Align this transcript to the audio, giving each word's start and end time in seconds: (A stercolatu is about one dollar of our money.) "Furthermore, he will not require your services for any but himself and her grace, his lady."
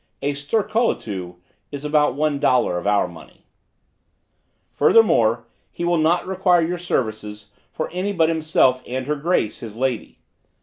(A 0.23 0.33
stercolatu 0.33 1.35
is 1.71 1.85
about 1.85 2.15
one 2.15 2.39
dollar 2.39 2.79
of 2.79 2.87
our 2.87 3.07
money.) 3.07 3.45
"Furthermore, 4.71 5.45
he 5.71 5.85
will 5.85 5.99
not 5.99 6.25
require 6.25 6.63
your 6.65 6.79
services 6.79 7.51
for 7.71 7.87
any 7.91 8.11
but 8.11 8.27
himself 8.27 8.81
and 8.87 9.05
her 9.05 9.15
grace, 9.15 9.59
his 9.59 9.75
lady." 9.75 10.17